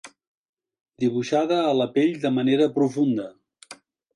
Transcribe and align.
Dibuixada 1.03 1.59
a 1.65 1.75
la 1.81 1.87
pell 1.99 2.17
de 2.27 2.33
manera 2.41 2.71
profunda. 2.79 3.29